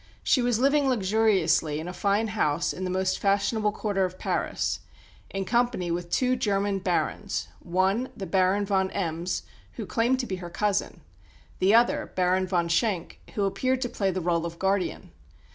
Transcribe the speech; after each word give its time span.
She 0.23 0.41
was 0.41 0.57
living 0.57 0.89
luxuriously 0.89 1.79
in 1.79 1.87
a 1.87 1.93
fine 1.93 2.29
house 2.29 2.73
in 2.73 2.85
the 2.85 2.89
most 2.89 3.19
fashionable 3.19 3.71
quarter 3.71 4.03
of 4.03 4.17
Paris, 4.17 4.79
in 5.29 5.45
company 5.45 5.91
with 5.91 6.09
two 6.09 6.35
German 6.35 6.79
"Barons" 6.79 7.49
one, 7.59 8.09
the 8.17 8.25
Baron 8.25 8.65
von 8.65 8.89
Embs, 8.95 9.43
who 9.73 9.85
claimed 9.85 10.19
to 10.21 10.25
be 10.25 10.37
her 10.37 10.49
cousin; 10.49 11.01
the 11.59 11.75
other, 11.75 12.11
Baron 12.15 12.47
von 12.47 12.67
Schenk, 12.67 13.19
who 13.35 13.43
appeared 13.43 13.81
to 13.81 13.89
play 13.89 14.09
the 14.09 14.23
rôle 14.23 14.43
of 14.43 14.57
guardian. 14.57 15.11